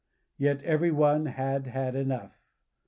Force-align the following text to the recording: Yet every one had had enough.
Yet 0.39 0.63
every 0.63 0.89
one 0.89 1.27
had 1.27 1.67
had 1.67 1.93
enough. 1.93 2.35